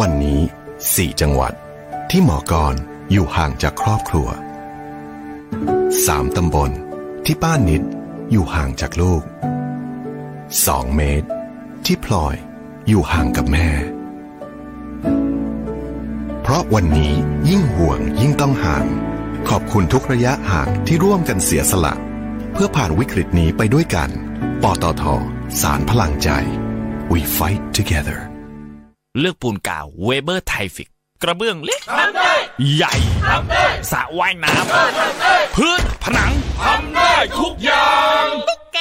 [0.00, 0.40] วันนี้
[0.80, 1.52] 4 จังหวัด
[2.10, 2.74] ที่หมอกร
[3.12, 4.28] อยู่ห่างจากครอบครัว
[5.12, 6.70] 3 ตำบล
[7.24, 7.82] ที่ป้านิด
[8.30, 9.22] อยู่ห่างจากลูก
[10.12, 11.28] 2 เมตร
[11.84, 12.36] ที่พลอย
[12.88, 13.68] อยู่ห่างกับแม่
[16.42, 17.14] เพราะวันนี้
[17.48, 18.86] ยิ่งห่วงยิ่งต้องห่าง
[19.48, 21.94] ขอบคุณทุกระยะห่างที่ร่วมกันเสียสละ
[22.52, 24.10] เพื่อผ่านวิกฤตนี้ไปด้วยกัน
[24.62, 25.02] ปตท
[25.60, 26.30] สารพลังใจ
[27.12, 28.29] we fight together
[29.18, 30.90] เลือกปูนกาวเวเบอร์ไทฟิก
[31.22, 32.34] กระเบื้องเล็กทำได้
[32.74, 32.94] ใหญ่
[33.28, 38.26] ทำได้สระว่ายน้ำพื้นผนังทำได้ทุกอย่าง
[38.74, 38.78] แก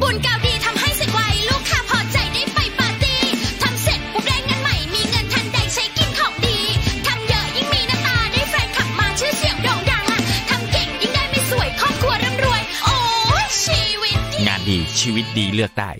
[0.00, 3.20] บุญกาวดีทำให้เสร็จไวลูกค้าพอใจได้ไปปาร์ตี้
[3.62, 6.58] ทำเสร็จปุ๊บได้เงินใหม่มีเงินทันใดใช้กินของดี
[7.06, 12.96] ทำเยอะยิ่งมีหน้าตาได้แฟนขับมาชื่อเสียงโด่งดังอะทำเก่งยิ่งได้ไม่สวยครอบครัวร่ำรวย โอ้
[13.44, 15.90] ยชีวิตดีงานดีชีวิตดีเลือกได้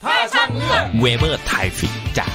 [1.00, 2.34] เวเบอร์ไทฟิกจาก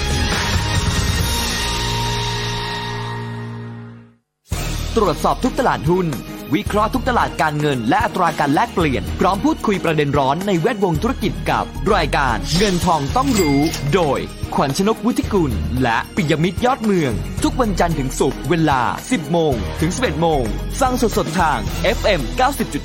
[4.97, 6.07] ตรวจสอบทุกตลาดหุ้น
[6.53, 13.59] วิเคราะห์ทุกตลาดการเงิน และอัตราการแลกเปลี่ยน พร้อมพูดคุยประเด็นร้อนในแวดวงธุรกิจกับ รายการเงินทองต้องรู้
[13.93, 14.19] โดย
[14.55, 15.51] ขวัญชนกวุฒิกุล
[15.83, 17.11] และปิยมิตรยอดเมือง
[17.43, 20.43] ทุกวันจันทร์ถึงศุกร์เวลา 10 โมง ถึง 11 โมง
[20.81, 21.59] ฟังสดๆทาง
[21.97, 22.21] FM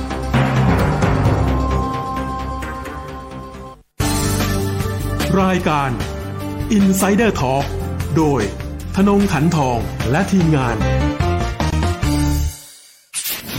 [5.43, 5.91] รายการ
[6.79, 7.65] Insider Talk
[8.17, 8.43] โดย
[8.97, 9.79] ธนงขันทอง
[10.11, 10.77] และทีมงาน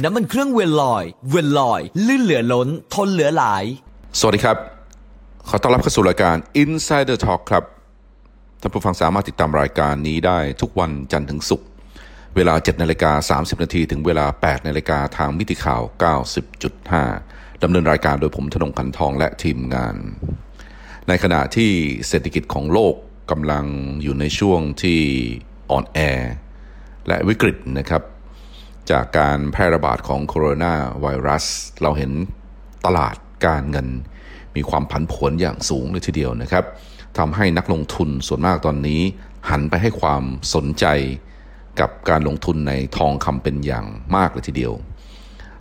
[0.04, 3.64] น้ำมันเครื่องเวลลอย เวลลอย ลื่นเหลือล้น ทนเหลือหลาย
[4.20, 4.58] สวัสดีครับ
[5.50, 7.64] ขอต้อนรับเข้าสู่รายการ Insider Talk ครับ
[8.62, 11.68] ท่านผู้ฟังสามารถติดตามรายการนี้ได้ทุกวันจันทร์ถึงศุกร์
[12.38, 15.82] เวลา 7นาฬิกา30 นาทีถึงเวลา 8นาฬิกาทางมิติข่าว
[16.48, 19.96] 90.5 ดำเนินรายการโดยผมธนงขันทองและทีมงาน
[21.08, 21.72] ในขณะที่
[22.08, 22.96] เศรษฐกิจของโลก
[23.32, 23.66] กำลัง
[24.04, 25.02] อยู่ในช่วงที่
[25.72, 26.00] อ่อนแอ
[27.08, 28.04] และวิกฤตนะครับ
[28.92, 31.46] จากการแพร่ระบาดของโคโรนาไวรัส
[31.82, 32.12] เราเห็น
[32.86, 33.88] ตลาดการเงิน
[34.56, 36.66] มีความผันผวนอย่างสูงเลยทีเดียวนะครับ
[37.18, 39.02] ทำให้นักลงทุนส่วนมากตอนนี้
[39.50, 40.86] หันไปให้ความสนใจ
[41.80, 44.74] กับการลงทุนในทองคำเป็นอย่างมากเลยทีเดียว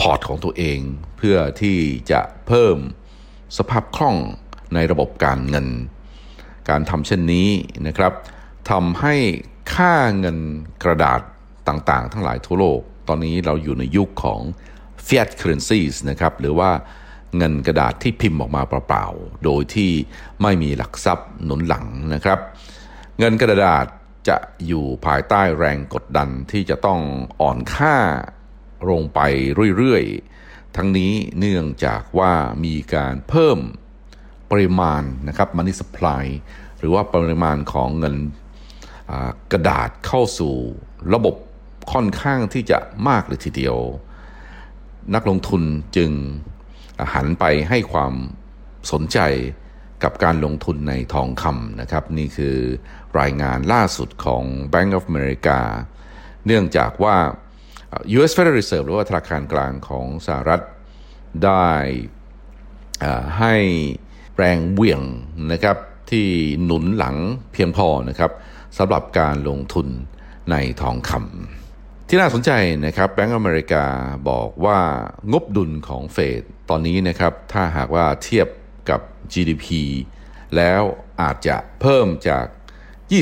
[0.01, 0.79] พอร์ตของตัวเอง
[1.19, 1.79] เพื่อที่
[2.11, 2.77] จะเพิ่ม
[3.59, 4.17] สภาพคล่อง
[4.75, 5.67] ในระบบการเงิน
[6.69, 7.49] การทำเช่นนี้
[7.87, 8.13] นะครับ
[8.71, 9.15] ทำให้
[9.75, 10.39] ค่าเงิน
[10.83, 11.21] กระดาษ
[11.69, 14.41] ต่างๆ ทั้งหลายทั่วโลก ตอนนี้เราอยู่ในยุคของ
[15.07, 16.71] fiat currencies นะครับหรือว่า
[17.37, 19.91] เงินกระดาษที่พิมพ์ออกมาเปล่าๆ โดยที่
[20.43, 22.39] ไม่มีหลักทรัพย์หนุนหลังนะครับ
[23.19, 23.87] เงินกระดาษ
[24.29, 24.37] จะ
[24.67, 27.01] อยู่ภายใต้แรงกดดันที่จะต้อง
[27.41, 27.97] อ่อนค่า
[28.91, 29.21] ลงไป
[29.77, 32.33] เรื่อยๆ ทั้งนี้เนื่องจากว่า
[32.65, 33.59] มีการเพิ่ม
[34.51, 36.25] ปริมาณนะครับ money supply
[36.79, 38.17] หรือว่าปริมาณของเงิน
[39.53, 40.55] กระดาษเข้าสู่
[41.15, 41.35] ระบบ
[41.93, 42.79] ค่อนข้างที่จะ
[43.09, 43.77] มากเลยทีเดียว
[45.15, 45.63] นักลงทุน
[45.97, 46.11] จึง
[47.15, 48.13] หันไปให้ความ
[48.93, 49.19] สนใจ
[50.03, 52.57] กับการลงทุนในทองคำนะครับ นี่คือ
[53.21, 55.59] รายงานล่าสุดของ Bank of America
[56.47, 57.17] เนื่องจากว่า
[58.17, 60.61] US Federal Reserve หรือว่าธนาคารกลางของสหรัฐ
[61.45, 61.69] ได้
[63.39, 63.55] ให้
[64.37, 65.03] แรงเวี่ยง
[65.53, 65.77] นะครับ
[66.11, 66.27] ที่
[66.65, 67.17] หนุนหลัง
[67.53, 68.31] เพียงพอนะครับ
[68.79, 69.89] สำหรับการลงทุน
[70.51, 72.51] ในทองคำที่น่าสนใจ
[72.87, 73.85] นะครับแบงก์อเมริกา
[74.31, 74.79] บอกว่า
[75.33, 78.49] งบดุลของเฟด ตอนนี้นะครับถ้าหากว่าเทียบ
[78.91, 79.01] กับ
[79.33, 79.67] GDP
[80.57, 80.83] แล้ว
[81.21, 82.47] อาจจะเพิ่มจาก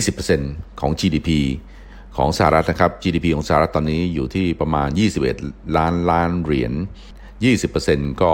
[0.03, 1.31] 20%ของ GDP
[2.17, 4.89] ของสหรัฐนะครับ GDP ของสหรัฐตอนนี้อยู่ที่ประมาณ
[5.33, 6.73] 21 ล้านล้านเหรียญ
[7.47, 8.33] 20%ก็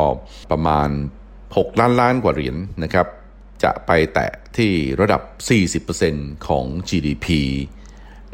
[0.50, 0.88] ประมาณ
[1.38, 3.06] 6 ล้านล้านกว่าเหรียญนนะครับ
[3.62, 5.22] จะไปแตะที่ระดับ
[5.84, 7.26] 40%ของ GDP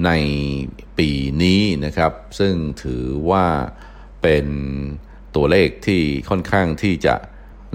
[0.04, 0.10] ใน
[0.98, 1.10] ปี
[1.42, 3.46] นี้นะครับ ซึ่งถือว่า
[4.22, 4.46] เป็น
[5.36, 6.00] ตัวเลขที่
[6.30, 7.14] ค่อนข้างที่จะ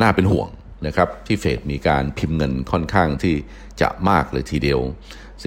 [0.01, 0.49] น่าเป็นห่วง
[0.87, 3.35] นะครับที่เฟดมีการพิมพ์เงินค่อนข้างที่
[3.81, 4.79] จะมากเลยทีเดียว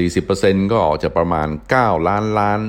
[0.03, 2.61] 40%ก็จะประมาณ 9 ล้านล้าน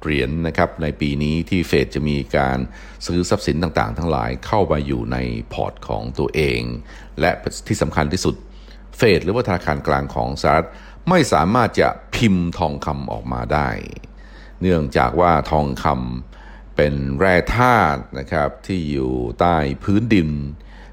[0.00, 2.58] เหรียญนนะครับในปีนี้ที่เฟดจะมีการ
[3.06, 5.18] ซื้อทรัพย์สินต่างๆ ทั้งหลายเข้ามาอยู่ใน
[5.52, 6.60] พอร์ตของตัวเอง
[7.20, 7.30] และ
[7.68, 8.34] ที่สำคัญที่สุด
[8.96, 10.68] เฟดหรือว่าธนาคารกลางของสหรัฐ
[11.08, 13.68] ไม่สามารถจะพิมพ์ทองคำออกมาได้
[14.62, 16.39] เนื่องจากว่าทองคำ
[16.82, 20.30] เป็นแร่ธาตุนะครับที่อยู่ใต้พื้นดิน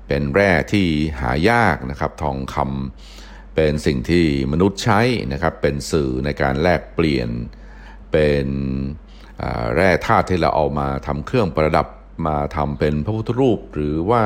[0.07, 0.87] เป็นแร่ที่
[1.21, 5.01] หายากนะครับทองคำเป็นสิ่งที่มนุษย์ใช้
[5.33, 7.29] นะครับเป็นสื่อในการแลกเปลี่ยน
[8.11, 8.47] เป็น
[9.75, 11.87] แร่ธาตุที่เราเอามาทำเครื่องประดับ
[12.27, 14.23] มาทำเป็นพระพุทธรูปหรือว่า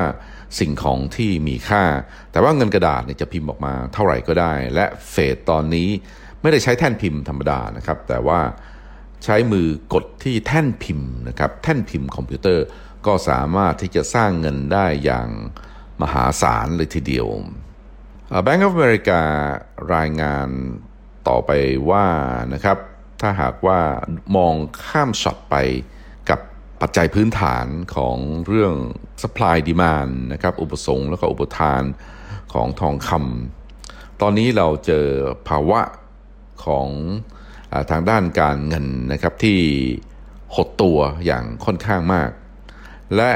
[0.60, 1.84] สิ่งของที่มีค่า
[2.31, 5.90] แต่ว่าเงินกระดาษเนี่ยจะพิมพ์ออกมาเท่าไหร่ก็ได้ และเฟดตอนนี้
[6.42, 8.40] ไม่ได้ใช้แท่นพิมพ์ธรรมดานะครับ แต่ว่า
[9.23, 12.65] ใช้มือกดที่แท่นพิมพ์นะครับแท่นพิมพ์คอมพิวเตอร์
[13.06, 15.29] ก็สามารถที่จะสร้างเงินได้อย่าง
[16.01, 17.27] มหาศาลเลยทีเดียว
[18.45, 19.19] Bank of America
[19.95, 20.47] รายงาน
[21.27, 21.51] ต่อไป
[21.89, 22.07] ว่า
[22.53, 22.77] นะครับ
[23.21, 23.79] ถ้าหากว่า
[24.35, 25.56] มองข้ามช็อตไป
[26.29, 26.39] กับ
[26.81, 27.65] ปัจจัยพื้นฐาน
[27.95, 28.75] ของเรื่อง
[29.21, 31.81] supply demand นะครับอุปสงค์แล้วก็อุปทาน
[32.53, 35.06] ของทองคำตอนนี้เราเจอ
[35.47, 35.81] ภาวะ
[36.65, 36.88] ของ
[37.89, 39.59] ทางด้านการเงินนะครับที่
[40.56, 42.29] หดตัวอย่างค่อนข้างมาก
[43.15, 43.31] และ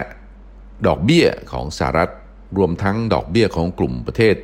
[0.87, 2.11] ดอกเบี้ยของสหรัฐ
[2.57, 4.35] รวมทั้งดอกเบี้ยของกลุ่มประเทศ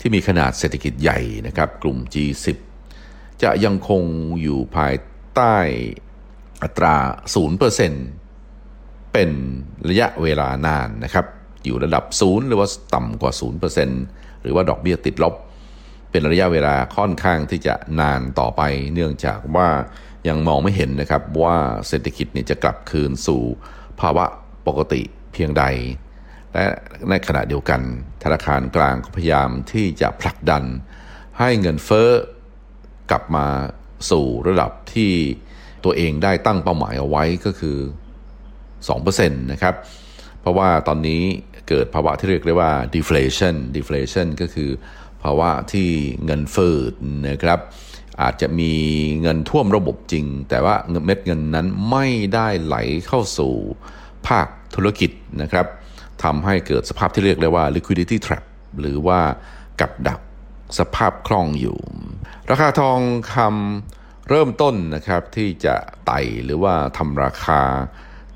[0.00, 2.56] ที่มีขนาดเศรษฐกิจใหญ่นะครับ กลุ่ม G10
[3.42, 4.02] จะยังคง
[4.42, 4.94] อยู่ภาย
[5.34, 5.56] ใต้
[6.62, 6.96] อัตรา
[8.24, 9.30] 0%เป็น
[9.88, 11.26] ระยะเวลานานนะครับ
[11.64, 13.32] อยู่ระดับ 0 หรือว่าต่ำกว่า
[13.86, 15.34] 0%หรือว่าดอกเบี้ยติดลบ
[16.10, 18.62] เป็นระยะเวลาค่อนข้างที่จะนานต่อไป
[18.94, 19.68] เนื่องจากว่า
[20.28, 21.56] ยังมองไม่เห็นนะครับว่า
[21.88, 23.42] เศรษฐกิจเนี่ยจะกลับคืนสู่
[24.00, 24.24] ภาวะ
[24.66, 25.02] ปกติ
[25.32, 25.64] เพียงใด
[26.52, 26.64] และ
[27.08, 27.80] ในขณะเดียวกัน
[28.24, 30.64] ธนาคารกลางก็พยายามที่จะผลักดัน
[31.38, 32.10] ให้เงินเฟ้อ
[33.10, 33.46] กลับมา
[34.10, 35.12] สู่ระดับที่
[35.84, 37.78] ตัวเองได้ตั้งเป้าหมายเอาไว้ก็คือ
[38.48, 39.74] 2%นะครับ
[40.40, 41.22] เพราะว่าตอนนี้
[41.68, 44.70] เกิดภาวะที่เรียกได้ว่า deflation deflation ก็คือ
[45.22, 45.88] ภาวะที่
[46.24, 46.76] เงินเฟ้อ
[47.28, 47.58] นะครับ
[48.22, 48.72] อาจจะมี
[49.22, 50.74] เงินท่วมระบบจริง แต่ว่า
[51.06, 53.54] เม็ดเงินนั้นไม่ได้ไหลเข้าสู่
[54.28, 55.10] ภาคธุรกิจ
[55.42, 55.66] นะครับ
[56.22, 58.44] ทำให้เกิดสภาพที่เรียกได้ว่า liquidity trap
[58.80, 59.20] หรือว่า
[59.80, 60.20] กับดัก
[60.78, 61.78] สภาพคล่องอยู่
[62.50, 63.00] ราคาทอง
[63.34, 65.74] คำเริ่มต้นนะครับที่จะ
[66.06, 67.62] ไต่หรือว่าทำราคา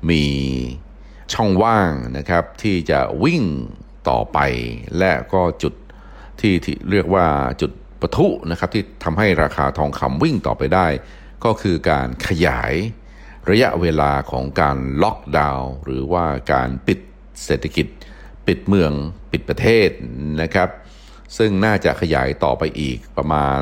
[0.10, 0.25] มี
[1.33, 3.43] ช่องว่างนะครับที่จะวิ่ง
[4.10, 4.39] ต่อไป
[4.98, 5.74] และก็จุด
[6.39, 7.27] ที่ที่เรียกว่า
[7.62, 10.88] จุดปะทุนะครับที่ทำให้ราคาทองคำวิ่งต่อไปได้
[11.45, 12.74] ก็คือการขยาย
[13.50, 17.00] ระยะเวลาของการล็อกดาวน์หรือว่าการปิด
[17.45, 17.88] เศรษฐกิจ
[18.48, 18.91] ปิดเมือง
[19.31, 19.89] ปิดประเทศ
[20.41, 20.69] นะครับ
[21.38, 23.62] ซึ่งน่าจะขยายต่อไปอีกประมาณ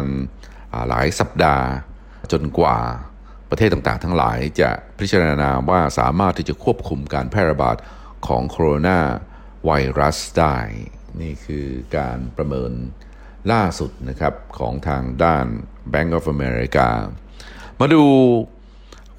[0.90, 1.66] หลายสัปดาห์
[2.32, 2.78] จนกว่า
[3.52, 7.78] ประเทศต่างๆ ทั้งหลายจะพิจารณาว่าสามารถที่จะควบคุมการแพร่ระบาด
[8.28, 9.00] ของโคโรนา
[9.66, 10.58] ไวรัสได้
[11.22, 11.68] นี่คือ
[11.98, 12.72] การประเมิน
[13.52, 15.46] ล่าสุดนะครับของทางด้าน
[15.94, 16.88] Bank of America
[17.80, 18.04] มาดู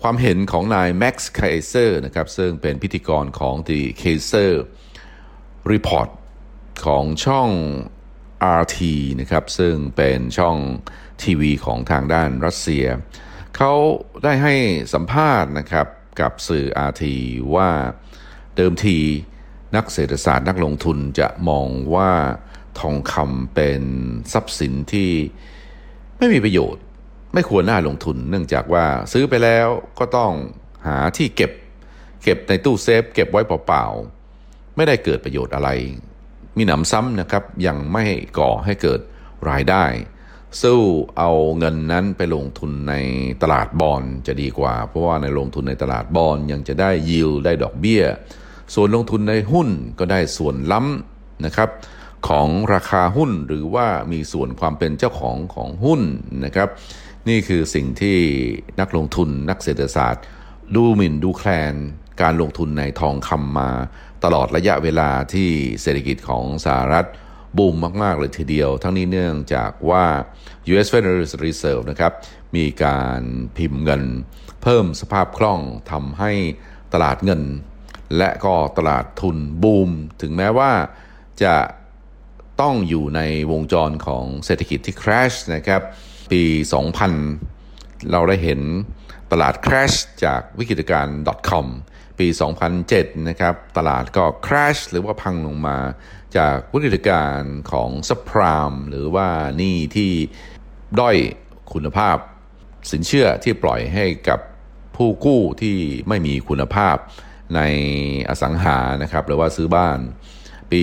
[0.03, 4.53] ความเห็นของนายแม็กซ์ไคเซอร์นะครับซึ่งเป็นพิธีกรของ The Keiser
[5.73, 6.11] Report
[6.87, 7.51] ของช่อง
[8.61, 8.79] RT
[9.21, 10.57] นะครับซึ่งเป็นช่อง
[11.23, 12.87] ทีวีของทางด้านรัสเซีย
[13.57, 13.73] เขา
[14.25, 14.55] ได้ให้
[14.95, 15.87] สัมภาษณ์นะครับ
[16.21, 17.05] กับสื่อ RT
[17.55, 17.71] ว่า
[18.57, 18.99] เดิมที
[19.77, 22.11] นักเศรษฐศาสตร์นักลงทุนจะมองว่า
[22.81, 23.83] ทองคำเป็น
[24.33, 25.11] ทรัพย์สินที่
[26.19, 26.83] ไม่มีประโยชน์
[27.35, 29.69] ไม่ควรน่าลงทุน เนื่องจากว่าซื้อไปแล้ว
[29.99, 30.33] ก็ต้อง
[30.87, 31.53] หาที่เก็บ
[32.23, 35.69] เก็บในตู้เซฟ เก็บไว้เปล่าๆไม่ได้เกิดประโยชน์อะไร
[36.57, 38.05] มีหนำซ้ำนะครับยังไม่
[38.39, 39.01] ก่อให้เกิด
[39.51, 39.85] รายได้
[40.61, 40.81] สู้
[41.19, 42.95] เอาเงินนั้นไปลงทุนใน
[43.43, 48.03] ตลาดบอลจะดีกว่า เพราะว่าในลงทุนในตลาดบอลยังจะได้ยิวได้ดอกเบี้ย
[48.75, 49.69] ส่วนลงทุนในหุ้น
[49.99, 51.71] ก็ได้ส่วนล้ำนะครับ
[52.29, 56.01] ของราคาหุ้นหรือว่ามีส่วนความเป็นเจ้าของของหุ้น
[56.45, 56.69] นะครับ
[57.29, 58.19] นี่คือสิ่งที่
[58.81, 60.25] นักลงทุนนักเศรษฐศาสตร์
[60.77, 61.75] ดูหมิ่นดูแคลน
[62.23, 63.71] การลงทุนในทองคำมา
[64.25, 65.49] ตลอดระยะเวลาที่
[65.83, 67.07] เศรษฐกิจของสหรัฐ
[67.57, 70.05] บูมมาก ๆ เลยทีเดียว ทั้งนี้เนื่องจากว่า
[70.73, 70.89] U.S.
[70.93, 72.13] Federal Reserve นะครับ
[72.57, 73.21] มีการ
[73.57, 74.03] พิมพ์เงิน
[74.63, 76.33] เพิ่มสภาพคล่องทำให้
[76.93, 77.43] ตลาดเงิน
[78.19, 79.91] และก็ตลาดทุนบูม
[80.21, 80.73] ถึงแม้ว่า
[81.43, 81.57] จะ
[82.61, 83.21] ต้องอยู่ใน
[83.53, 85.83] วงจรของเศรษฐกิจที่ crash นะครับ
[86.33, 86.43] ปี
[87.27, 88.61] 2000 เราได้เห็น
[89.33, 91.19] ตลาด crash จากวิกฤตการณ์
[91.51, 91.67] .com
[92.19, 92.29] ปี
[92.79, 95.79] 2007 นะครับตลาดก็ crash หรือว่าพังลงมา
[96.37, 99.29] จากวิกฤตการณ์ของ subprime หรือว่า
[99.61, 100.13] นี้ที่
[101.01, 101.17] ด้อย
[101.73, 102.17] คุณภาพ
[102.91, 104.41] สินเชื่อที่ปล่อยให้กับ
[104.97, 105.77] ผู้กู้ที่
[106.09, 106.97] ไม่มีคุณภาพ
[107.55, 107.61] ใน
[108.29, 109.99] อสังหานะครับหรือว่าซื้อบ้าน
[110.73, 110.83] ปี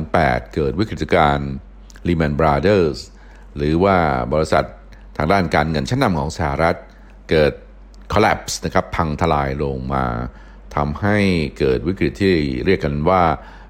[0.00, 1.50] 2008 เกิดวิกฤตการณ์
[2.06, 2.98] Lehman Brothers
[3.56, 3.96] หรือว่า
[4.32, 4.64] บริษัท
[5.16, 6.76] ทางด้านการเงินชั้นนำของสหรัฐ
[7.30, 7.52] เกิด
[8.12, 10.04] collapse นะครับพังทลายลงมา
[10.76, 11.16] ทำให้
[11.58, 12.34] เกิดวิกฤตที่
[12.64, 13.22] เรียกกันว่า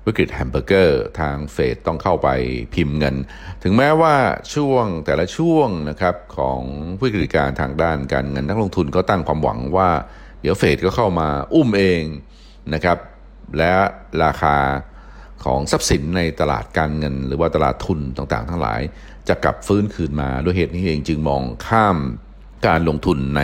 [0.06, 2.28] วิกฤตแฮมเบอร์เกอร์ทางเฟดต้องเข้าไป
[2.74, 3.16] พิมพ์เงิน
[3.62, 4.14] ถึงแม้ว่า
[4.54, 6.60] ช่วงแต่ละช่วงนะครับของ
[7.02, 9.90] วิกฤตการทางด้านการเงินนักลงทุนก็ตั้งความหวังว่า
[10.40, 12.02] เดี๋ยวเฟดก็เข้ามาอุ้มเอง
[12.74, 12.98] นะครับ
[13.58, 13.74] และ
[14.24, 14.56] ราคา
[15.44, 18.80] ของทรัพย์สินในตลาดการเงิน หรือว่าตลาดทุนต่างๆ ทั้งหลาย
[19.28, 21.96] จะกลับฟื้นคืนมาด้วยเหตุนี้เองจึงมองข้าม
[22.66, 23.42] การลงทุนใน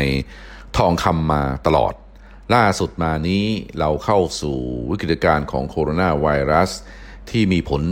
[0.79, 1.95] ทองคำมาตลอด
[2.55, 3.45] ล่าสุดมานี้
[3.79, 4.59] เราเข้าสู่
[4.91, 6.71] วิกฤตการณ์ของโคโรนาไวรัส
[7.31, 7.83] ที่มีผล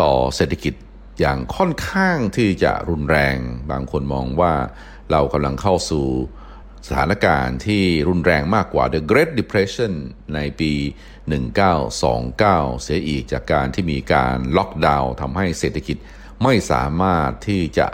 [0.00, 0.74] ต่อเศรษฐกิจ
[1.20, 3.36] อย่างค่อนข้างที่จะรุนแรง
[3.70, 4.54] บางคนมองว่า
[5.10, 6.06] เรากำลังเข้าสู่
[6.86, 9.92] สถานการณ์ที่รุนแรงมากกว่า The Great Depression
[10.34, 10.72] ในปี
[11.58, 15.96] 1929 เสียอีกจากการที่มีการล็อกดาวน์ทำให้เศรษฐกิจ
[16.42, 17.88] ไม่สามารถที่จะ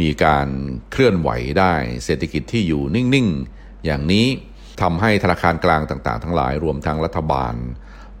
[0.00, 0.48] มีการ
[0.90, 4.26] เคลื่อนไหวได้ เศรษฐกิจที่อยู่นิ่ง ๆ อย่างนี้
[4.80, 7.54] ทำให้ธนาคารกลางต่างๆ ทั้งหลายรวมทั้งรัฐบาล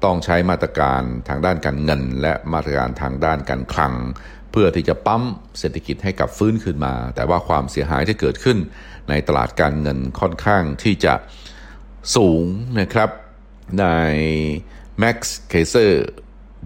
[0.04, 3.94] ต้องใช้มาตรการทางด้านการเงิน และมาตรการทางด้านการคลัง
[4.50, 5.22] เพื่อที่จะปั๊ม
[5.58, 8.58] เศรษฐกิจให้กลับฟื้นขึ้นมา แต่ว่าความเสียหายที่เกิดขึ้น
[9.08, 11.14] ในตลาดการเงินค่อนข้างที่จะ
[12.16, 12.44] สูง
[12.80, 13.10] นะครับ
[13.82, 14.16] นาย
[14.98, 16.06] แม็กซ์เคเซอร์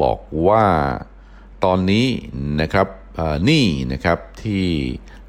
[0.02, 0.64] บอกว่า
[1.64, 2.07] ตอนนี้
[2.62, 2.88] นะครับ
[3.49, 4.64] นี้นะครับที่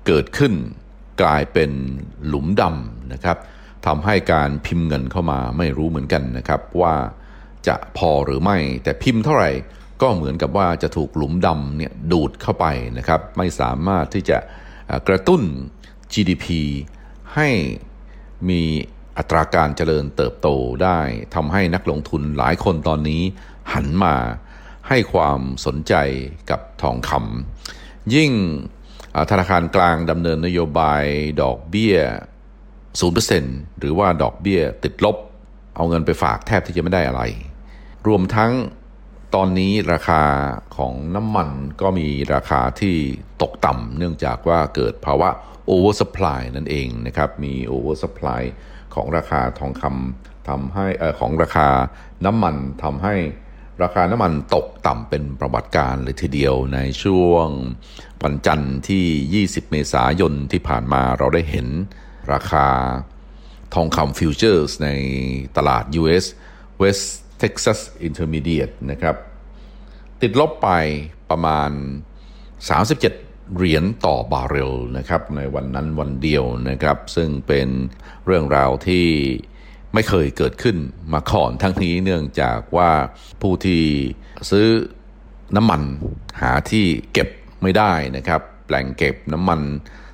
[0.07, 0.53] เกิดขึ้น
[1.21, 1.71] กลายเป็น
[2.27, 3.37] หลุมดำนะครับ
[3.87, 6.95] ทำให้การพิมพ์เงินเข้ามาไม่รู้เหมือนกันนะครับ ว่า
[7.67, 9.51] จะพอหรือไม่ แต่พิมพ์เท่าไหร่
[10.01, 12.65] ก็เหมือนกับว่าจะถูกหลุมดำเนี่ยดูดเข้าไป
[12.97, 14.37] นะครับ ไม่สามารถที่จะ
[15.07, 15.41] กระตุ้น
[16.13, 16.45] GDP
[17.35, 17.49] ให้
[18.49, 18.61] มี
[19.17, 20.47] อัตราการเจริญเติบโต
[20.83, 20.99] ได้
[21.35, 23.21] ทำให้นักลงทุนหลายคนตอนนี้
[23.73, 24.15] หันมา
[24.87, 25.93] ให้ความสนใจ
[26.49, 28.31] กับทองคำยิ่ง
[29.29, 31.03] ธนาคารกลางดำเนินนโยบาย
[31.41, 31.97] ดอกเบี้ย
[32.99, 35.17] 0%หรือว่าดอกเบี้ยติดลบ
[35.75, 37.21] เอาเงินไปฝากแทบที่จะไม่ได้อะไร
[38.07, 38.51] รวมทั้ง
[39.35, 40.21] ตอนนี้ราคา
[40.77, 41.49] ของน้ำมัน
[41.81, 42.95] ก็มีราคาที่
[43.41, 45.29] ตกต่ำเนื่องจากว่าเกิดภาวะ
[45.69, 48.43] oversupply นั่นเองนะครับ มี oversupply
[48.93, 51.67] ของราคาทองคำทำให้อของราคา
[52.25, 53.15] น้ำมันทำให้
[53.83, 57.47] ราคาน้ำมันตกต่ำเป็นประวัติการเลยทีเดียวในช่วง
[58.23, 61.67] วันจันทร์ที่ 20 เมษายนที่ผ่านมาเราได้เห็น
[62.33, 62.67] ราคา
[63.73, 64.89] ทองคำฟิวเจอร์สใน
[65.57, 66.25] ตลาด US
[66.81, 67.05] West
[67.41, 69.15] Texas Intermediate นะครับ
[70.21, 70.69] ติดลบไป
[71.29, 71.69] ประมาณ
[72.57, 72.99] 37
[73.55, 77.67] เหรียญต่อบาร์เรลนะครับ ในวันนั้นวันเดียวนะครับ ซึ่งเป็น
[78.25, 79.07] เรื่องราวที่
[79.93, 80.77] ไม่เคยเกิดขึ้น
[81.13, 82.91] มาก่อนทั้งนี้เนื่องจากว่า
[83.41, 83.83] ผู้ที่
[84.51, 84.67] ซื้อ
[85.55, 85.81] น้ำมัน
[86.41, 87.29] หาที่เก็บ
[87.63, 89.61] ไม่ได้นะครับ แหล่งเก็บน้ำมัน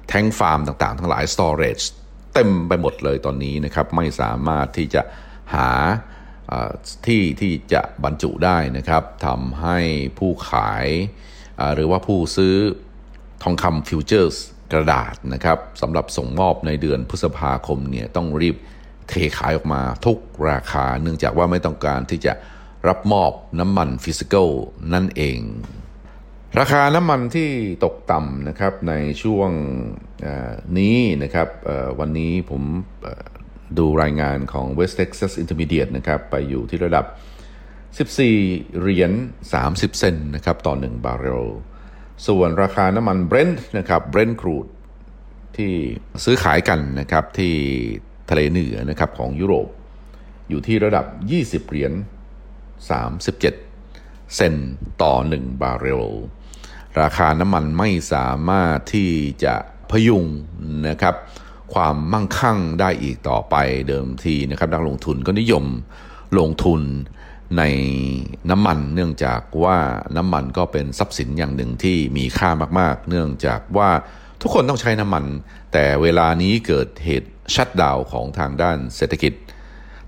[0.07, 5.01] แท้งฟาร์มต่างๆ ทั้งหลาย storage เเต็มไปหมดเลยตอนนี้นะครับไม่สามารถที่จะ
[5.55, 5.69] หา
[7.07, 9.77] ที่ที่จะบรรจุได้นะครับทำให้
[10.19, 10.87] ผู้ขาย
[11.75, 12.55] หรือว่าผู้ซื้อ
[13.43, 14.37] ทองคำฟิวเจอร์ส
[14.71, 18.55] กระดาษนะครับสำหรับส่งมอบในเดือนพฤษภาคมเนี่ยต้องรีบ
[19.09, 20.17] เทขายออกมาทุก
[20.49, 22.33] ราคา เนื่องจากว่าไม่ต้องการที่จะ
[22.87, 24.49] รับมอบน้ำมัน physical
[24.93, 25.39] นั่นเอง
[26.59, 27.49] ราคาน้ำมันที่
[27.85, 29.49] ตกต่ำนะครับในช่วง
[30.77, 31.47] นี้นะครับ
[31.99, 32.63] วันนี้ผม
[33.77, 37.05] ดูรายงานของ West Texas Intermediate นะครับไปอยู่ที่ระดับ
[38.07, 39.11] 14 เหรียญ
[39.55, 41.47] 30 เซนต์นะครับต่อ 1 บาร์เรล
[42.27, 44.67] ส่วนราคาน้ำมันเบรนท์นะครับ Brent Crude
[45.57, 45.71] ที่
[46.23, 47.53] ซื้อขายกันนะครับที่
[48.29, 49.67] ทะเลเหนือนะครับของยุโรป
[50.49, 51.05] อยู่ที่ระดับ
[51.65, 51.93] 20 เหรียญ
[52.93, 53.39] 37
[54.35, 54.53] เซน
[55.01, 56.05] ต่อ 1 บาร์เรล
[57.01, 59.11] ราคาน้ำมันไม่สามารถที่
[59.43, 59.55] จะ
[59.93, 60.25] พยุง
[60.89, 61.15] นะครับ
[61.73, 63.55] ความมั่งคั่งได้อีกต่อไป
[63.89, 65.65] เดิมทีนะครับนักลงทุนก็นิยม
[66.39, 66.81] ลงทุน
[67.57, 67.63] ใน
[68.51, 69.77] น้ำมันเนื่องจากว่า
[70.17, 73.89] น้ำมันก็เป็นทรัพย์สินอย่างหนึ่งที่มีค่ามากๆ เนื่องจากว่า
[74.41, 75.25] ทุกคนต้องใช้น้ำมัน
[75.73, 79.33] แต่เวลานี้เกิดเหตุชัดดาวของทางด้านเศรษฐกิจ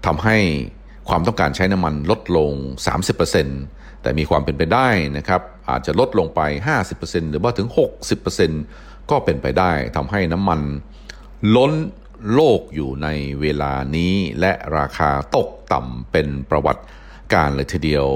[0.06, 0.38] ทำให้
[1.10, 2.52] ความต้องการใช้น้ำมันลดลง
[3.28, 6.42] 30%แต่มีความเป็นไปได้นะครับอาจจะลดลงไป
[6.86, 7.68] 50%หรือว่าถึง
[8.16, 10.62] 60% ก็เป็นไปได้ทำให้น้ำมัน
[11.56, 11.74] ล้น
[12.34, 13.08] โลกอยู่ใน
[13.42, 16.84] เวลานี้ และราคาตกต่ำเป็นประวัติ
[17.34, 18.08] การเลยทีเดียว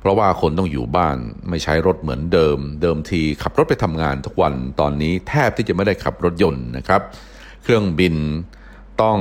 [0.00, 1.16] เพราะว่าคนต้องอยู่บ้าน
[1.48, 7.02] ไม่ใช้รถเหมือนเดิม เดิมทีขับรถไปทำงานทุกวันตอนนี้แทบที่จะไม่ได้ขับรถยนต์นะครับ
[7.62, 8.14] เครื่องบิน
[9.02, 9.18] ต้อง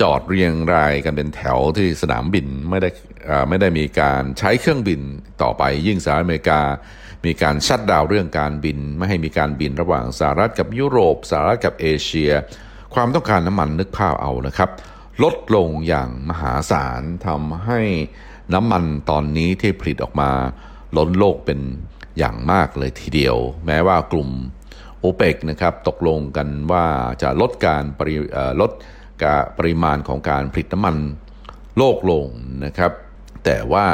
[0.00, 2.90] จอดเรียงรายกันเป็นแถวที่สนามบินไม่ได้
[3.48, 5.00] ไม่ได้มีการใช้เครื่องบิน
[5.42, 6.60] ต่อไปยิ่งสหรัฐอเมริกา
[7.24, 12.30] มีการชัดดาวเรื่องการบิน ไม่ให้มีการบินระหว่างสหรัฐกับยุโรปสหรัฐกับเอเชีย
[12.94, 14.70] ความต้องการน้ำมันนึกภาพเอานะครับ
[15.22, 17.80] ลดลงอย่างมหาศาลทำให้
[18.54, 20.30] น้ำมันตอนนี้ที่ผลิตออกมา
[20.96, 21.60] ล้นโลกเป็น
[22.18, 24.30] อย่างมากเลยทีเดียว แม้ว่ากลุ่ม
[25.00, 26.86] โอเปกนะครับตกลงกันว่า
[27.22, 28.16] จะลดการปริ
[28.60, 28.70] ลด
[29.24, 30.96] การปริมาณของการผลิตน้ำมัน
[31.78, 32.26] โลกลง
[32.64, 32.92] นะครับ
[33.44, 33.86] แต่ว่า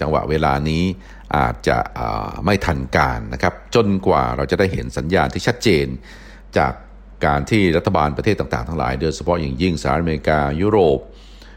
[0.00, 0.84] จังหวะเวลานี้
[1.36, 1.78] อาจจะ
[2.44, 5.86] ไม่ทันการนะครับ จนกว่าเราจะได้เห็นสัญญาณที่ชัดเจน
[6.58, 6.72] จาก
[7.26, 10.98] การที่รัฐบาลประเทศต่างๆ ทั้งหลายโดยเฉพาะอย่างยิ่งสหรัฐอเมริกายุโรป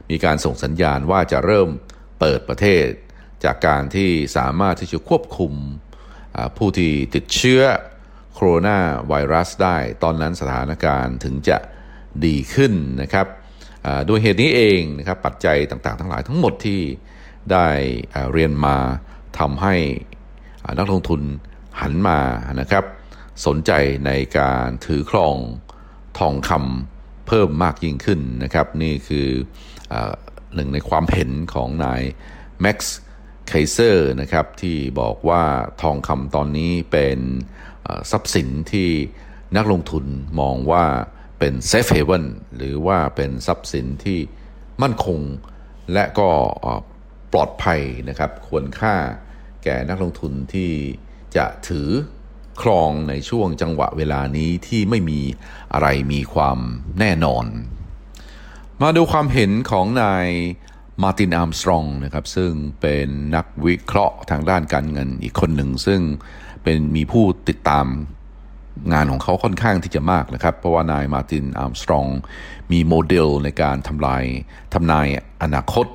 [0.10, 1.70] มีการส่งสัญญาณว่าจะเริ่ม
[2.20, 2.86] เปิดประเทศ
[3.44, 5.54] จากการที่สามารถที่จะควบคุม
[6.58, 7.62] ผู้ที่ติดเชื้อ
[8.34, 11.58] โคโรนาไวรัสได้ ตอนนั้นสถานการณ์ถึงจะ
[12.26, 13.28] ดีขึ้นนะครับ
[14.10, 16.82] ด้วยเหตุนี้เองนะครับปัจจัยต่างๆ ทั้งหลายทั้งหมดที่
[17.52, 17.68] ได้
[18.34, 18.78] เรียนมา
[19.40, 19.76] ทำให้
[20.78, 21.22] นักลงทุน
[21.82, 22.20] หันมา
[22.60, 22.84] นะครับ
[23.46, 23.72] สนใจ
[24.06, 25.36] ในการถือครอง
[26.20, 29.28] ทองคำเพิ่มมากยิ่งขึ้นนะครับ นี่คือ
[29.94, 29.96] อ
[30.56, 32.02] หนึ่งในความเห็นของนาย
[32.62, 32.98] แม็กซ์
[33.48, 35.44] ไคเซอร์นะครับที่บอกว่า
[35.82, 37.20] ทองคำตอนนี้เป็น
[38.12, 38.90] ทรัพย์สินที่
[39.58, 40.06] นักลงทุน
[40.40, 40.86] มองว่า
[41.40, 44.20] เป็น safe haven หรือว่าเป็นทรัพย์สินที่
[44.82, 45.20] มั่นคง
[45.94, 46.30] และก็
[47.34, 48.96] ปลอดภัยนะครับควรค่า
[49.64, 50.72] แก่นักลงทุนที่
[51.36, 51.90] จะถือ
[52.62, 55.20] ครองในช่วงจังหวะเวลานี้ที่ไม่มี
[55.74, 56.58] อะไรมีความ
[57.00, 57.46] แน่นอน
[58.82, 60.28] มาดูความเห็นของนาย
[61.04, 66.02] มาร์ตินอาร์มสตรองนะครับซึ่งเป็นนักวิเคราะห์ทางด้านการเงินอีกคนหนึ่ง ซึ่ง
[66.64, 67.86] เป็นมีผู้ติดตาม
[68.94, 72.08] งานของเขาค่อนข้างที่จะมากนะครับ เพราะว่านายมาร์ตินอาร์มสตรอง
[72.72, 74.24] มีโมเดลในการทำลาย
[74.74, 75.08] ทำนาย
[75.42, 75.86] อนาคต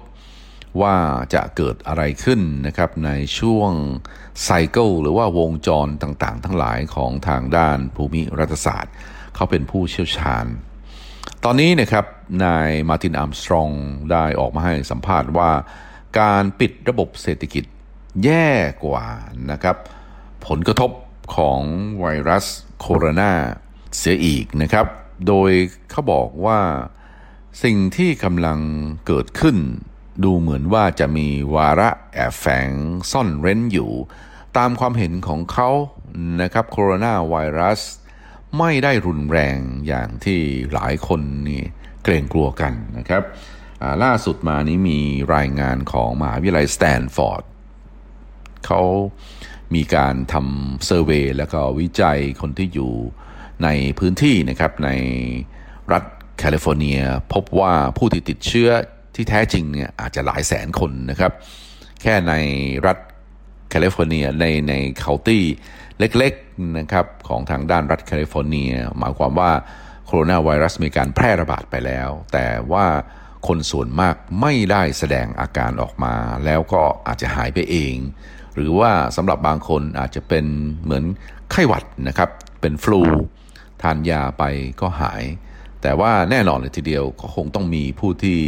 [0.81, 0.95] ว่า
[1.35, 3.73] จะเกิดอะไรขึ้นนะครับในช่วง
[4.45, 8.95] ไซเคิลหรือว่าวงจรต่างๆ ทั้งหลายของทางด้านภูมิรัฐศาสตร์
[9.35, 10.47] เขาเป็นผู้เชี่ยวชาญ
[11.45, 12.05] ตอนนี้นะครับ
[12.45, 13.69] นายมาตินอาร์มสตรอง
[14.11, 15.51] ได้ออกมาให้สัมภาษณ์ว่า
[16.21, 17.65] การปิดระบบเศรษฐกิจ
[18.25, 18.51] แย่
[18.85, 19.07] กว่า
[19.51, 19.77] นะครับ
[20.47, 20.91] ผลกระทบ
[21.37, 21.61] ของ
[22.01, 22.47] ไวรัส
[22.81, 23.33] โคโรนา
[23.97, 24.87] เสียอีกนะครับ
[25.27, 25.51] โดย
[25.91, 26.61] เขาบอกว่า
[27.63, 28.59] สิ่งที่กำลัง
[29.07, 29.57] เกิดขึ้น
[30.25, 32.71] ดูเหมือนว่าจะมีวาระแอบแฝง
[33.11, 33.91] ซ่อนเร้นอยู่
[34.57, 35.71] ตามความเห็นของเขา
[36.43, 37.81] นะครับโคโรนาไวรัส
[38.59, 40.41] ไม่ได้รุนแรงอย่างที่
[40.75, 41.63] หลายคนนี่
[42.05, 43.23] เกรงกลัวกันนะครับ
[44.03, 45.01] ล่าสุดมานี้มี
[45.35, 47.43] รายงานของมหาวิทยาลัยสแตนฟอร์ด
[48.67, 48.83] เขา
[49.75, 52.93] มีการทำ survey แล้วก็วิจัยคนที่อยู่
[53.65, 54.91] ในพื้นที่นะครับใน
[55.93, 56.05] รัฐ
[56.39, 57.01] แคลิฟอร์เนีย
[57.33, 58.71] พบว่าผู้ที่ติดเชื้อ
[59.19, 61.33] ที่แท้จริงเนี่ยอาจจะหลายแสนคนนะครับ
[62.03, 62.35] แค่ใน
[62.87, 62.99] รัฐ
[63.71, 65.45] แคลิฟอร์เนียในใน county
[65.99, 69.53] เล็กๆนะครับของทางด้านรัฐแคลิฟอร์เนีย หมายความว่า
[70.07, 72.87] โคโรนาไวรัสมีการแพร่ระบาดไปแล้ว แต่ว่า
[73.47, 77.95] คนส่วนมากไม่ได้แสดงอาการออกมา แล้วก็อาจจะหายไปเอง
[78.55, 80.47] หรือว่าสำหรับบางคนอาจจะเป็น
[80.83, 81.05] เหมือน
[81.51, 83.01] ไข้หวัดนะครับ เป็นฟลู
[83.83, 84.45] ทานยาไป
[84.81, 85.23] ก็หาย
[85.83, 88.39] แต่ว่าแน่นอนเลยทีเดียวก็คงต้องมีผู้ที่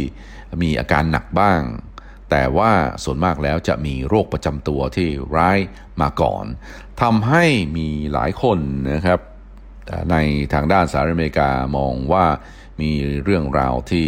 [0.61, 1.61] มีอาการหนักบ้าง
[2.31, 2.71] แต่ว่า
[3.03, 5.59] ส่วนมากแล้วจะมีโรคประจำตัวที่ร้าย
[6.01, 6.45] มาก่อน
[7.01, 7.45] ทำให้
[7.77, 8.59] มีหลายคน
[8.93, 9.19] นะครับ
[10.11, 10.15] ใน
[10.53, 12.25] ทางด้านสหรัฐอเมริกามองว่า
[12.81, 12.91] มี
[13.23, 14.07] เรื่องราวที่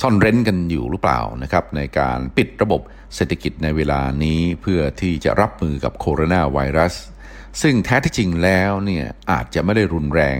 [0.00, 2.80] ซ่อนเร้นกันอยู่หรือเปล่านะครับ ในการปิดระบบ
[3.14, 6.94] เศรษฐกิจในเวลานี้เพื่อที่จะรับมือกับโคโรนาไวรัส
[7.62, 10.38] ซึ่งแท้ที่จริงแล้วเนี่ยอาจจะไม่ได้รุนแรง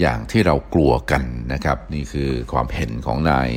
[0.00, 3.48] อย่างที่เรากลัวกันนะครับ นี่คือความเห็นของนาย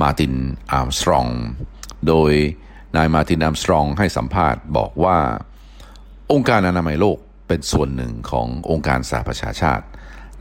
[0.00, 0.34] มาติน
[0.72, 1.26] อาร์มสตรอง
[2.08, 2.32] โดย
[2.96, 5.18] นายมาตินอาร์มสตรองให้สัมภาษณ์บอกว่า
[6.32, 9.84] องค์การอนามัยโลกเป็นส่วนหนึ่งขององค์การสหประชาชาติ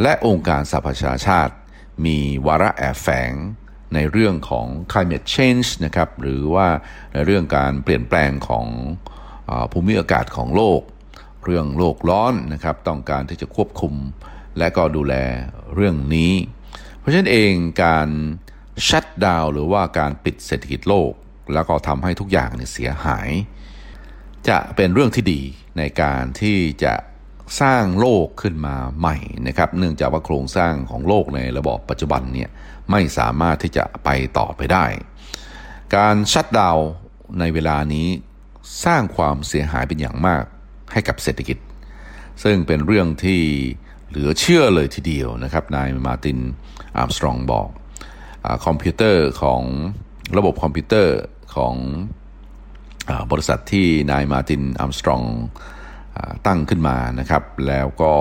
[0.02, 1.54] และองค์การสหประชาชาติ
[2.06, 3.32] มีวาระแอบแฝง
[3.93, 6.67] ในเรื่องของ climate change นะครับ หรือว่า
[7.13, 8.65] ในเรื่องการเปลี่ยนแปลงของ
[9.49, 10.82] อภูมิอากาศของโลก
[11.43, 13.93] เรื่องโลกร้อนนะครับ ต้องการที่จะควบคุม
[14.60, 15.15] และก็ดูแล
[15.75, 16.34] เรื่องนี้
[16.97, 18.08] เพราะฉะนั้นเองการ
[18.89, 21.12] ชัดดาวหรือว่าการปิดเศรษฐกิจโลก
[21.54, 23.30] แล้วก็ทำให้ทุกอย่างเนี่ยเสียหาย
[24.49, 25.41] จะเป็นเรื่องที่ดี
[25.78, 26.93] ในการที่จะ
[27.62, 32.49] สร้างโลกขึ้นมาใหม่นะครับ เนื่องจากว่าโครงสร้างของโลกในระบอบปัจจุบันเนี่ย
[32.91, 34.86] ไม่สามารถที่จะไปต่อไปได้
[35.95, 36.78] การ shutdown
[37.39, 38.08] ในเวลานี้
[38.86, 40.43] สร้างความเสียหายเป็นอย่างมาก
[40.91, 41.58] ให้กับเศรษฐกิจ
[42.43, 43.41] ซึ่งเป็นเรื่องที่
[44.10, 46.39] เหลือเชื่อเลยทีเดียวนะครับ นายมาร์ติน
[46.97, 47.69] อาร์มสตรองบอก
[48.45, 49.62] อคอมพิวเตอร์ของ
[50.38, 51.17] ระบบคอมพิวเตอร์
[51.56, 51.75] ของ
[53.10, 55.21] อบริษัทที่นายมาตินอาร์มสตรอง
[56.47, 58.13] ตั้งขึ้นมานะครับ แล้วก็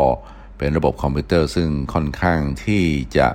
[0.58, 2.84] เป็นระบบคอมพิวเตอร์ซึ่งค่อนข้างที่
[3.18, 3.28] จะ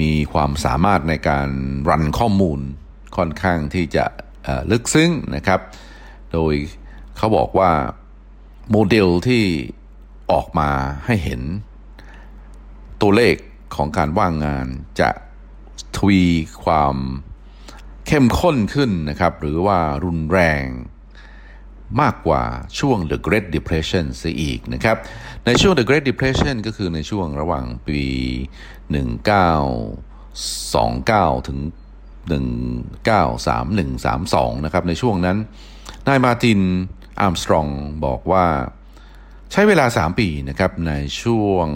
[0.00, 1.48] มีความสามารถในการ
[1.88, 2.60] รันข้อมูล
[3.16, 4.04] ค่อนข้างที่จะ
[4.70, 5.60] ลึกซึ้งนะครับ
[6.32, 6.54] โดย
[7.16, 7.70] เขาบอกว่า
[8.70, 9.42] โมเดลที่
[10.32, 10.70] ออกมา
[11.06, 11.42] ให้เห็น
[13.00, 13.36] ตัวเลข
[13.76, 14.66] ของการว่างงาน
[15.00, 15.10] จะ
[15.96, 16.24] ทวี
[16.64, 16.96] ความ
[18.06, 20.64] เข้มข้นขึ้นนะครับ หรือว่ารุนแรง
[22.00, 22.42] มากกว่า
[22.78, 24.96] ช่วง The Great Depression เสียอีกนะครับ
[25.46, 28.02] ในช่วง The Great Depression ก็คือในช่วงระหว่างปี
[28.94, 31.58] 1929 ถึง
[32.30, 35.36] 1931-32 นะครับ ในช่วงนั้น
[36.06, 36.60] นายมาติน
[37.20, 37.66] อาร์มสตรอง
[38.04, 38.46] บอกว่า
[39.52, 41.66] ใช้เวลา 3 ปีนะครับในช่วง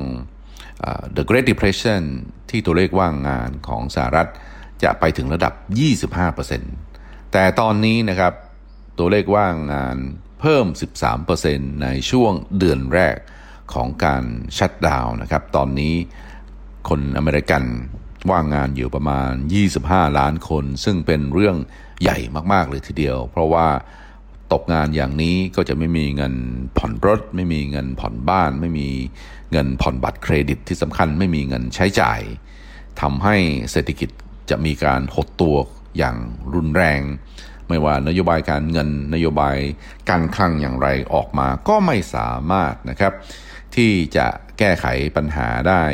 [1.16, 2.02] The Great Depression
[2.50, 4.28] ที่ตัวเลขว่างงานของสหรัฐ
[4.82, 5.52] จะไปถึงระดับ
[6.42, 8.32] 25%แต่ตอนนี้นะครับ
[8.98, 9.96] ตัวเลขว่างงาน
[10.40, 10.66] เพิ่ม
[11.24, 13.16] 13%ในช่วงเดือนแรก
[13.74, 14.24] ของการ
[14.58, 15.94] ชัดดาวน์นะครับ ตอนนี้
[16.88, 17.64] คนอเมริกัน
[18.30, 19.30] ว่างงานอยู่ประมาณ
[19.74, 21.56] 25 ล้านคน ซึ่งเป็นเรื่อง
[22.02, 22.18] ใหญ่
[22.52, 23.68] มาก ๆ เลยทีเดียว เพราะว่า
[24.52, 26.34] ตกงานอย่างนี้ก็จะไม่มีเงิน
[26.78, 28.88] ผ่อนรถ ไม่มีเงินผ่อนบ้าน ไม่มี
[29.52, 32.20] เงินผ่อนบัตรเครดิตที่สำคัญไม่มีเงินใช้จ่าย
[33.00, 33.36] ทำให้
[33.70, 34.10] เศรษฐกิจ
[34.50, 35.56] จะมีการหดตัว
[35.98, 36.16] อย่าง
[36.54, 37.00] รุนแรง
[37.68, 39.56] ไม่ว่านโยบายการเงินนโยบาย
[40.10, 43.12] การคลังอย่างไรออกมาก็ไม่สามารถนะครับ
[43.74, 44.26] ที่จะ
[44.58, 44.86] แก้ไข
[45.16, 45.84] ปัญหาได้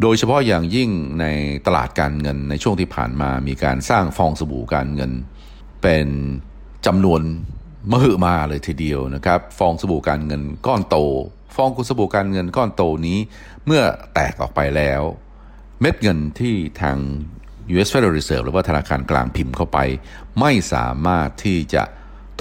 [0.00, 0.90] โดยเฉพาะอย่างยิ่ง
[1.20, 1.26] ใน
[1.66, 5.12] ตลาดการเงินในช่วงที่ผ่านมามีการสร้างฟองสบู่การเงิน
[5.82, 6.08] เป็น
[6.86, 7.20] จำนวน
[7.92, 10.96] มหึมาเลยทีเดียวนะครับ ฟองสบู่การเงินก้อนโต
[11.56, 13.18] ฟองกุสบู่การเงินก้อนโตนี้
[13.66, 13.82] เมื่อ
[14.14, 15.02] แตกออกไปแล้ว
[15.80, 16.98] เม็ดเงินที่ทาง
[17.72, 19.78] US Federal Reserve หรือว่าธนาคารกลางพิมพ์เข้าไป
[20.40, 21.82] ไม่สามารถที่จะ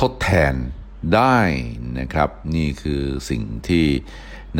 [0.01, 0.53] ทดแทน
[1.15, 1.39] ได้
[1.99, 3.85] นะครับ นี่คือสิ่งที่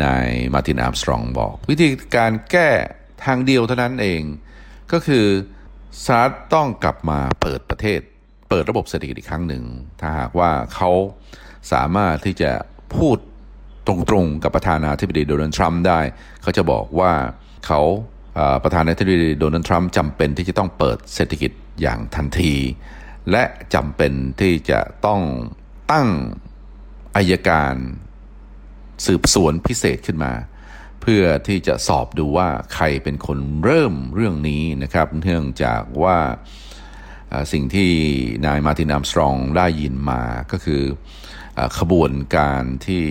[0.02, 2.70] นายมาตินอาร์มสตรองบอก วิธีการแก้
[3.24, 4.22] ทางเดียวเท่านั้นเอง
[4.92, 5.26] ก็คือ
[6.04, 8.00] สหรัฐต้องกลับมาเปิดประเทศ
[8.48, 9.64] เปิดระบบเศรษฐกิจอีกครั้งหนึ่ง
[10.00, 10.90] ถ้าหากว่าเขา
[11.72, 12.50] สามารถที่จะ
[12.96, 13.16] พูด
[13.86, 16.00] ตรงๆกับประธานาธิบดีโดนัลด์ทรัมป์ได้
[16.42, 17.12] เขาจะบอกว่า
[17.66, 17.80] เขา
[18.64, 22.54] ประธานาธิบดีโดนัลด์ทรัมป์จำเป็นที่จะต้องเปิดเศรษฐกิจอย่างทันที
[23.30, 25.20] และจำเป็นที่จะต้อง
[25.92, 26.08] ตั้ง
[27.16, 27.74] อายการ
[29.06, 30.32] สืบสวนพิเศษขึ้นมา
[31.02, 36.18] เพื่อที่จะสอบดูว่าใครเป็นคนเริ่มเรื่องนี้นะครับ เนื่องจากว่า
[37.52, 37.90] สิ่งที่
[38.46, 40.82] นายมาตินอัมสตรองได้ยินมาก็คือ
[41.78, 43.04] ขบวนการที่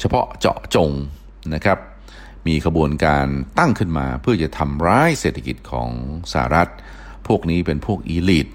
[0.00, 0.90] เฉพาะเจาะจง
[1.54, 1.78] นะครับ
[2.46, 3.26] มีขบวนการ
[3.58, 5.88] ตั้งขึ้นมาเพื่อจะทำร้ายเศรษฐกิจของ
[6.32, 6.70] สหรัฐ
[7.28, 8.48] พวกนี้เป็นพวกอีลิท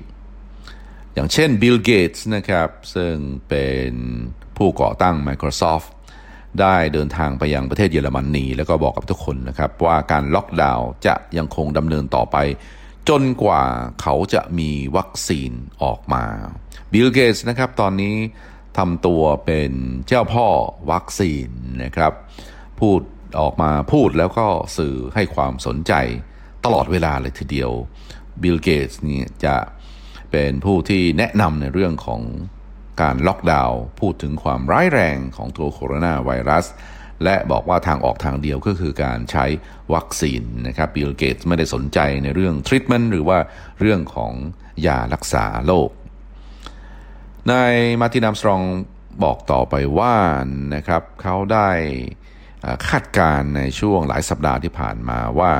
[1.13, 3.15] อย่างเช่นบิลเกตส์นะครับ ซึ่ง
[3.49, 3.91] เป็น
[4.57, 5.89] ผู้ก่อตั้ง Microsoft
[6.61, 12.37] ได้เดินทางไปยังประเทศเยอรมนีแล้วก็บอกกับทุกคนนะครับ ว่าการล็อกดาวน์จะยังคงดำเนินต่อไป
[13.09, 13.63] จนกว่า
[14.01, 15.51] เขาจะมีวัคซีน
[15.83, 16.25] ออกมา
[16.91, 18.15] บิลเกตส์นะครับ ตอนนี้
[18.77, 19.71] ทำตัวเป็น
[20.07, 20.47] เจ้าพ่อ
[20.91, 21.47] วัคซีน
[21.83, 22.13] นะครับ
[22.79, 23.01] พูด
[23.39, 25.93] ออกมาพูดแล้วก็สื่อให้ความสนใจ
[26.65, 27.71] ตลอดเวลาเลยทีเดียว
[28.41, 29.57] บิลเกตส์นี่จะ
[30.31, 32.21] เป็นผู้ที่แนะนำในเรื่องของ
[33.01, 36.65] การล็อกดาวน์พูดถึงความร้ายแรงของตัวโคโรนาไวรัส
[37.23, 39.45] และบอกว่าทางออกทางเดียวก็คือการใช้
[39.93, 43.37] วัคซีนนะครับบิลเกตไม่ได้สนใจในเรื่องทรีทเมนต์หรือว่า
[43.79, 44.33] เรื่องของ
[44.87, 45.89] ยารักษาโรค
[47.51, 48.61] นายมาร์ตินอาร์มสตรอง
[49.23, 50.15] บอกต่อไปว่า
[50.75, 51.69] นะครับเขาได้
[52.89, 55.53] คาดการณ์ในช่วงหลายสัปดาห์ที่ผ่านมาว่า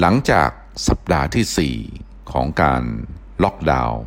[0.00, 0.50] หลังจาก
[0.88, 2.82] สัปดาห์ที่ 4 ของการ
[3.44, 4.00] ล็อกดาวน์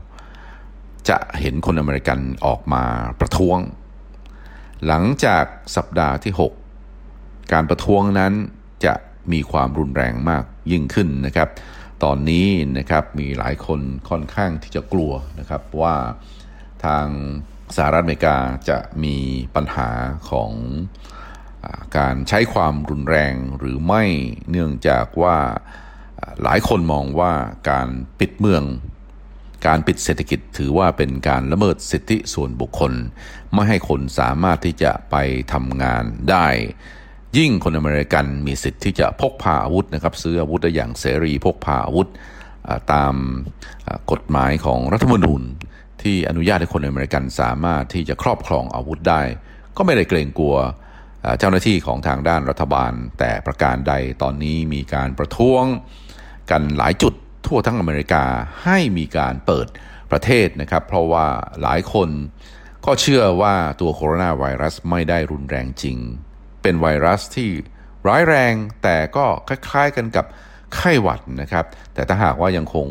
[1.10, 2.84] จะเห็นคนอเมริกันออกมา
[3.20, 3.60] ประท้วง
[4.88, 6.34] หลังจากสัปดาห์ที่
[6.90, 8.34] 6 การประท้วงนั้น
[8.86, 8.94] จะ
[9.32, 11.50] มีความรุนแรงมากยิ่งขึ้นนะครับ
[12.04, 15.96] ตอนนี้นะครับมีหลายคนค่อนข้างที่จะกลัวนะครับว่า
[16.86, 17.08] ทาง
[17.76, 18.38] สหรัฐอเมริกา
[18.70, 19.18] จะมี
[19.56, 19.90] ปัญหา
[20.30, 20.52] ของ
[21.64, 21.66] อ
[21.98, 24.04] การใช้ความรุนแรงหรือไม่
[24.50, 25.38] เนื่องจากว่า
[26.44, 27.34] หลายคนมองว่า
[27.70, 27.88] การ
[28.20, 28.64] ปิดเมือง
[29.66, 32.94] การปิดเศรษฐกิจถือว่าเป็นการละเมิดสิทธิส่วนบุคคล
[33.54, 35.16] ไม่ให้คนสามารถที่จะไป
[35.54, 36.48] ทำงานได้
[37.38, 42.08] ยิ่งคนอเมริกันมีสิทธิ์ที่จะพกพาอาวุธนะครับ ซื้ออาวุธได้อย่างเสรีพกพาอาวุธ
[42.94, 43.14] ตาม
[44.12, 45.42] กฎหมายของรัฐธรรมนูญ
[46.02, 49.22] ที่อนุญาตให้คนอเมริกันสามารถที่จะครอบครองอาวุธได้
[49.78, 50.56] ก็ไม่ได้เกรงกลัว
[51.40, 55.64] เจ้าหน้าที่ของทางด้านรัฐบาล แต่ประการใดตอนนี้มีการประท้วง
[56.52, 57.14] กันหลายจุด
[57.54, 58.24] ทั่วทั้งอเมริกา
[58.64, 59.68] ให้มีการเปิด
[60.12, 61.28] ประเทศนะครับ เพราะว่า
[61.62, 62.10] หลายคน
[62.86, 65.98] ก็เชื่อว่าตัวโคโรนาไวรัสไม่ได้รุนแรงจริง
[66.62, 67.50] เป็นไวรัสที่
[68.08, 70.26] ร้ายแรงแต่ก็คล้ายๆกันกับ
[70.76, 72.88] ไข้หวัดนะครับ แต่ถ้าหากว่ายังคง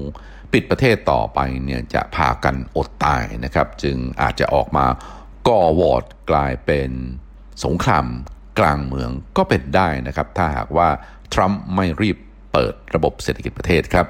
[0.52, 4.86] ปิดประเทศต่อไปเนี่ยจะพากันอดตายนะครับ จึงอาจจะออกมา
[5.48, 6.90] ก่อวอร์ดกลายเป็น
[7.64, 8.06] สงคราม
[8.58, 10.88] กลางเมืองก็เป็นได้นะครับ ถ้าหากว่า
[11.32, 12.18] ทรัมป์ไม่รีบ
[12.52, 14.06] เปิดระบบเศรษฐกิจประเทศครับ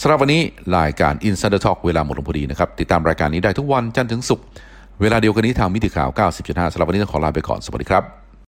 [0.00, 0.42] สำหรับวันนี้
[0.78, 4.44] รายการ Insider Talk เวลาหมดลงพอดีนะครับ ติดตามรายการนี้ได้ทุกวันจันทร์ถึงศุกร์
[5.00, 6.08] เวลาเดียวกันนี้ทางมิติข่าว
[6.40, 8.23] 90.5สำหรับวันนี้ต้องขอลาไปก่อน สวัสดีครับ